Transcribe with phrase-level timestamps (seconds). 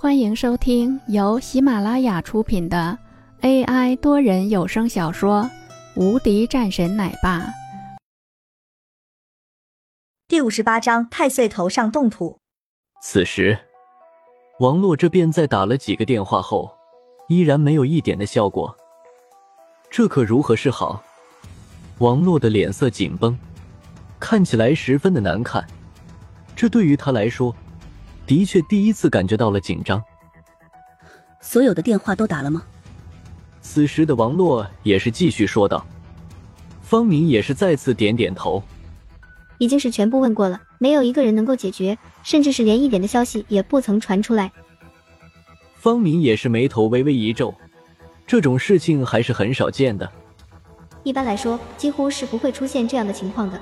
[0.00, 2.96] 欢迎收听由喜马拉雅出品的
[3.40, 5.42] AI 多人有声小说
[6.00, 7.40] 《无敌战神奶爸》
[10.28, 12.38] 第五十八章：太岁头上动土。
[13.02, 13.58] 此时，
[14.60, 16.70] 王洛这边在打了几个电话后，
[17.26, 18.76] 依然没有一点的效果。
[19.90, 21.02] 这可如何是好？
[21.98, 23.36] 王洛的脸色紧绷，
[24.20, 25.66] 看起来十分的难看。
[26.54, 27.52] 这对于他来说，
[28.28, 30.00] 的确第一次感觉到了紧张。
[31.40, 32.62] 所有的电话都打了吗？
[33.62, 35.84] 此时的王洛也是继续说道。
[36.82, 38.62] 方明也是再次点点头。
[39.56, 44.52] 已经是全部问过了，没有一个人能够解决，甚至是连一点的消息也不曾传出来。
[45.74, 47.54] 方明也是眉头微微一皱，
[48.26, 50.10] 这种事情还是很少见的。
[51.02, 53.58] 一般来说，几乎是不会出现这样的情况的。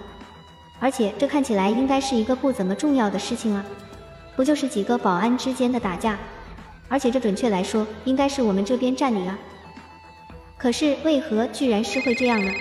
[0.80, 3.64] 而且这看起来应该是一个不怎么重要的事情啊，
[4.36, 6.18] 不就是几个保安之间的打架？
[6.88, 9.36] 而且这准确来说，应该是我们这边占理啊。
[10.56, 12.52] 可是为何居然是会这样呢？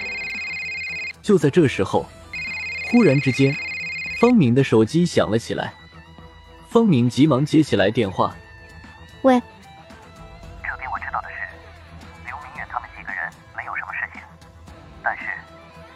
[1.22, 2.06] 就在这时候，
[2.90, 3.56] 忽然之间，
[4.20, 5.74] 方敏的手机响了起来。
[6.68, 8.36] 方敏急忙接起来电话
[9.22, 9.40] ：“喂。”
[10.64, 11.36] 这边我知道的是，
[12.26, 14.22] 刘明远他们几个人没有什么事情，
[15.04, 15.24] 但是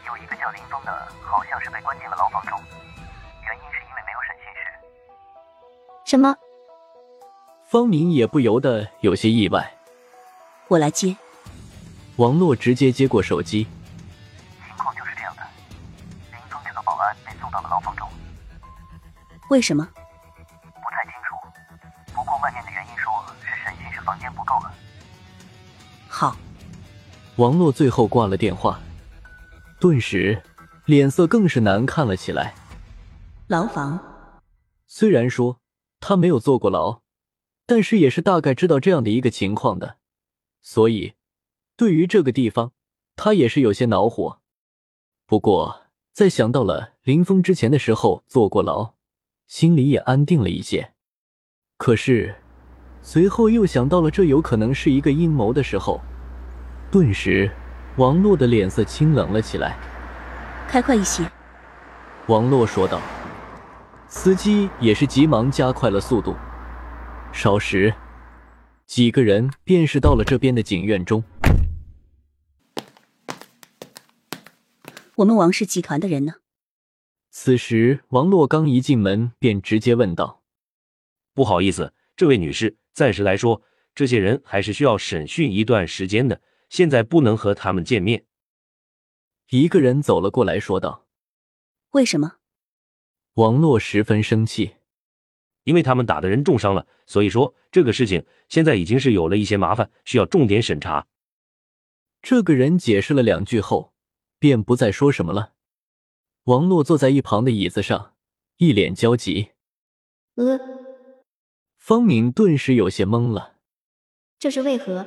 [0.05, 0.91] 有一个叫林峰的，
[1.25, 2.15] 好像是被关进了
[6.09, 6.35] 什么？
[7.67, 9.71] 方明也不由得有些意外。
[10.67, 11.15] 我来接。
[12.15, 13.67] 王洛直接接过手机。
[14.65, 15.43] 情况就是这样的，
[16.31, 18.09] 林峰这个保安被送到了牢房中。
[19.51, 19.87] 为什么？
[19.93, 21.35] 不太清楚，
[22.15, 24.73] 不过外面的原因说是审讯室房间不够了。
[26.07, 26.35] 好。
[27.35, 28.79] 王洛最后挂了电话，
[29.79, 30.41] 顿时
[30.85, 32.55] 脸色更是难看了起来。
[33.45, 33.99] 牢房。
[34.87, 35.58] 虽然说
[35.99, 37.01] 他没有坐过牢，
[37.65, 39.97] 但是也是大概知道这样的一个情况的，
[40.61, 41.13] 所以
[41.75, 42.71] 对于这个地方，
[43.15, 44.39] 他也是有些恼火。
[45.25, 48.93] 不过在想到了林峰之前的时候坐过牢，
[49.47, 50.93] 心里也安定了一些。
[51.77, 52.35] 可是
[53.01, 56.01] 随后又想到了这有可能是一个阴谋的时候。
[56.91, 57.51] 顿时，
[57.97, 59.77] 王洛的脸色清冷了起来。
[60.67, 61.29] 开快一些，
[62.27, 62.99] 王洛说道。
[64.11, 66.35] 司机也是急忙加快了速度。
[67.31, 67.93] 少时，
[68.87, 71.23] 几个人便是到了这边的景院中。
[75.15, 76.33] 我们王氏集团的人呢？
[77.29, 80.41] 此时，王洛刚一进门便直接问道
[81.35, 83.61] ：“不好意思，这位女士，暂时来说，
[83.93, 88.25] 这些人还是需要审讯一段时间的。”现在不能和他们见面。
[89.49, 91.07] 一个人走了过来，说道
[91.93, 92.37] ：“为什么？”
[93.35, 94.75] 王洛十分生气，
[95.63, 101.07] 因为他们打的人重伤了，所以说这个事情现在已经是有了一些麻烦，需要重点审查。
[102.21, 103.93] 这个人解释了两句后，
[104.39, 105.53] 便不再说什么了。
[106.45, 108.13] 王洛坐在一旁的椅子上，
[108.57, 109.51] 一脸焦急。
[110.35, 110.59] 呃，
[111.77, 113.53] 方敏顿时有些懵了，
[114.37, 115.05] 这是为何？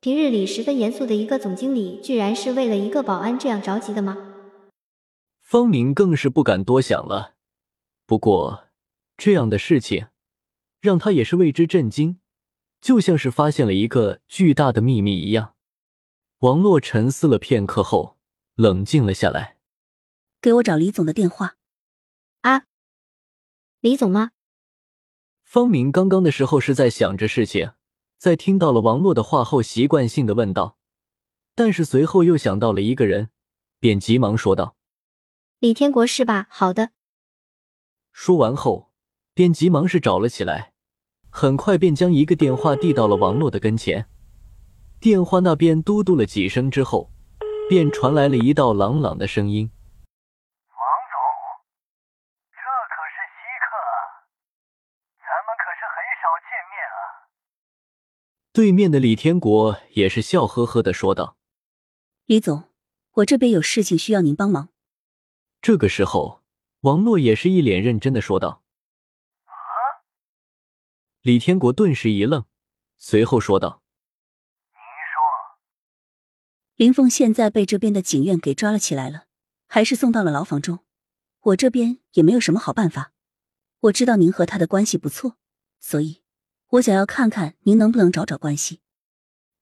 [0.00, 4.29] 平日里十分严肃的一个总经理，居然是为了一个保安这样着急的吗？
[5.50, 7.34] 方明更是不敢多想了。
[8.06, 8.68] 不过，
[9.16, 10.06] 这样的事情
[10.80, 12.20] 让他也是为之震惊，
[12.80, 15.56] 就像是发现了一个巨大的秘密一样。
[16.38, 18.16] 王洛沉思了片刻后，
[18.54, 19.56] 冷静了下来。
[20.40, 21.56] 给我找李总的电话。
[22.42, 22.66] 啊，
[23.80, 24.30] 李总吗？
[25.42, 27.72] 方明刚刚的时候是在想着事情。
[28.18, 30.78] 在听到了王洛的话后，习惯性的问道，
[31.56, 33.30] 但是随后又想到了一个人，
[33.80, 34.76] 便急忙说道
[35.60, 36.46] ：“李天国是吧？
[36.48, 36.92] 好的。”
[38.12, 38.90] 说完后，
[39.34, 40.72] 便急忙是找了起来，
[41.28, 44.08] 很快便将一个电话递到了王洛的跟前。
[44.98, 47.12] 电话那边嘟嘟了几声之后，
[47.68, 49.70] 便传来了一道朗朗的声音
[50.72, 50.80] ：“王
[51.12, 51.20] 总，
[52.52, 53.68] 这可是稀客，
[55.20, 57.28] 咱们可是很少见面啊。”
[58.54, 61.36] 对面的李天国也是笑呵呵的说道
[62.24, 62.64] ：“李总，
[63.12, 64.70] 我这边有事情需要您帮忙。”
[65.62, 66.42] 这个时候，
[66.80, 68.62] 王洛也是一脸认真的说道
[69.44, 69.52] ：“啊！”
[71.20, 72.46] 李天国顿时一愣，
[72.96, 73.82] 随后说道
[74.72, 74.80] ：“您
[75.12, 75.20] 说，
[76.76, 79.26] 林凤现在被这边的警院给抓了起来了，
[79.66, 80.80] 还是送到了牢房中。
[81.40, 83.12] 我这边也没有什么好办法。
[83.80, 85.36] 我知道您和他的关系不错，
[85.78, 86.22] 所以。”
[86.74, 88.80] 我想要看看您能不能找找关系。”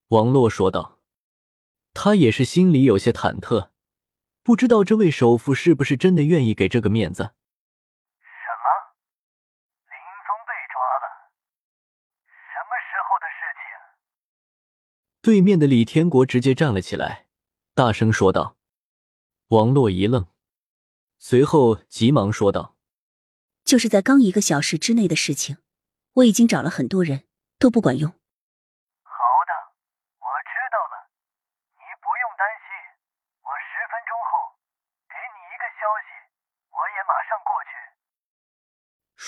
[0.09, 1.01] 王洛说道。
[1.95, 3.71] 他也是心里有些忐忑，
[4.49, 7.23] 不知道这位首富是不是真的愿意给这个面子。
[7.23, 8.65] 什么？
[9.85, 11.05] 林峰被抓了？
[12.25, 13.61] 什么时候的事情。
[15.21, 17.27] 对面的李天国直接站了起来，
[17.75, 18.57] 大声说道。
[19.49, 20.27] 王洛一愣，
[21.19, 22.75] 随后急忙说道
[23.67, 25.59] ：“就是在刚一个小时之内的事情，
[26.15, 27.29] 我已经找了很多人，
[27.59, 28.09] 都不管用。”
[29.05, 29.13] 好
[29.45, 29.53] 的，
[30.17, 31.13] 我知道了，
[31.77, 32.73] 你不用担心，
[33.45, 34.57] 我十分钟后
[35.09, 36.09] 给你一个消息，
[36.69, 37.73] 我也马上过去。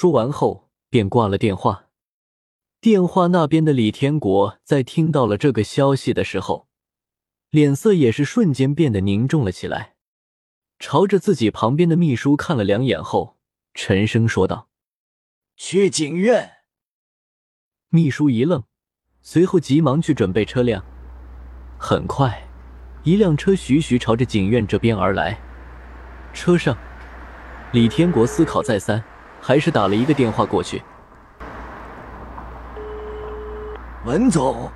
[0.01, 1.91] 说完后便挂了电话。
[2.81, 6.69] 电话那边的李天国在听到了这个消息的时候，
[7.51, 9.97] 脸色也是瞬间变得凝重了起来。
[10.79, 13.37] 朝着自己旁边的秘书看了两眼后，
[13.75, 14.71] 沉声说道
[15.55, 16.51] ：“去警院。”
[17.93, 18.65] 秘书一愣，
[19.21, 20.83] 随后急忙去准备车辆。
[21.79, 22.49] 很快，
[23.05, 25.39] 一辆车徐徐朝着警院这边而来。
[26.33, 26.75] 车上，
[27.75, 29.05] 李天国思考再三，
[29.41, 30.83] 还是打了一个电话过去
[34.07, 34.71] ：“文总，啊，李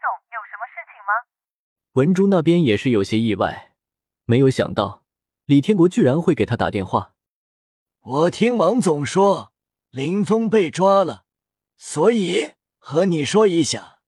[0.00, 1.12] 总，有什么事情吗？”
[1.94, 3.72] 文珠那边也是有些意外。
[4.24, 5.04] 没有想到
[5.44, 7.12] 李天国居然会给他打电话。
[8.00, 9.52] 我听王总说
[9.90, 11.24] 林峰被抓了，
[11.76, 13.98] 所以和你说一下。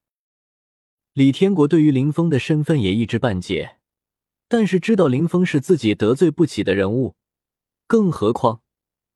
[1.13, 3.79] 李天国对于林峰的身份也一知半解，
[4.49, 7.15] 但是知道林峰是自己得罪不起的人物，
[7.87, 8.61] 更何况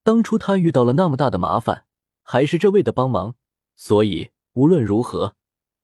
[0.02, 1.86] 当初他遇到了那么大的麻烦，
[2.22, 3.36] 还是这位的帮忙，
[3.76, 5.36] 所以无论如何，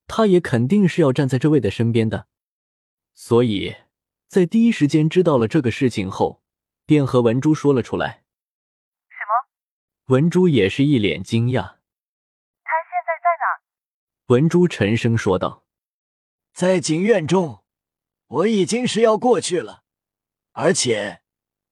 [0.06, 2.26] 他也肯定是要站在这位的身边的，
[3.14, 3.76] 所以。
[4.28, 6.42] 在第一时间知道了这个事情后，
[6.84, 8.24] 便和文珠说了出来。
[9.08, 10.14] 什么？
[10.14, 11.62] 文珠也是一脸惊讶。
[11.62, 13.62] 他现在在哪？
[14.26, 15.64] 文珠沉声说道
[16.52, 17.64] ：“在景院中，
[18.26, 19.84] 我已经是要过去了，
[20.52, 21.22] 而且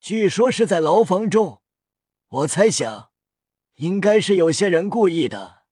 [0.01, 1.61] 据说是在牢房中。
[2.37, 3.13] 我猜想，
[3.77, 5.63] 应该是有些人故意的。”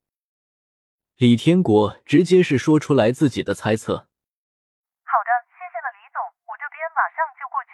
[1.16, 3.96] 李天国直接是说出来自己的猜测。
[3.96, 7.70] 好的，谢谢了，李总，我这边马上就过去。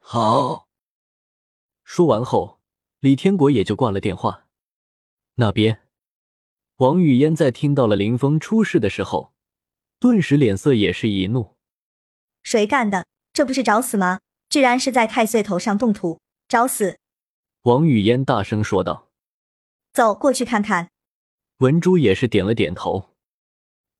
[0.00, 0.66] 好。
[1.84, 2.60] 说完后，
[2.98, 4.46] 李天国也就挂了电话。
[5.36, 5.88] 那边，
[6.78, 9.32] 王语嫣在听到了林峰出事的时候，
[10.00, 11.56] 顿时脸色也是一怒
[12.42, 13.06] ：“谁干的？
[13.32, 14.20] 这不是找死吗？
[14.50, 16.98] 居然是在太岁头上动土，找死！”
[17.62, 19.10] 王语嫣大声说道
[19.92, 20.90] ：“走过去看看。”
[21.58, 23.10] 文珠也是点了点头。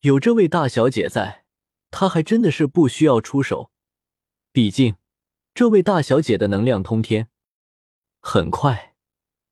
[0.03, 1.45] 有这位大小姐在，
[1.91, 3.71] 她还真的是不需要出手，
[4.53, 4.95] 毕竟。
[5.55, 7.29] 这位大小姐的能量通天，
[8.21, 8.95] 很快，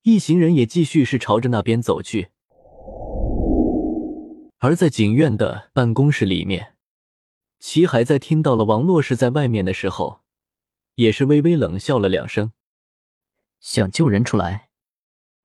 [0.02, 2.28] 一行人也继续是朝着那边走去。
[4.58, 6.76] 而在景院的办公室里面，
[7.58, 10.20] 齐海在听到了王洛是在外面的时候，
[10.94, 12.52] 也是微微冷笑了两声。
[13.60, 14.70] 想救人出来，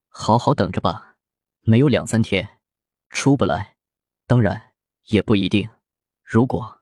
[0.07, 1.17] 好好等着吧，
[1.61, 2.59] 没有两三天
[3.09, 3.77] 出不来，
[4.25, 4.73] 当然
[5.05, 5.69] 也不一定。
[6.23, 6.81] 如果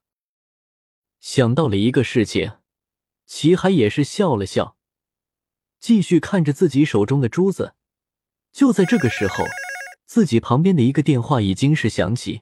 [1.19, 2.53] 想到了一个事情。
[3.31, 4.75] 齐海也是笑了笑，
[5.79, 7.75] 继续看着自己手中的珠子。
[8.51, 9.45] 就在这个时候，
[10.07, 12.41] 自己旁边的一个电话已经是响起。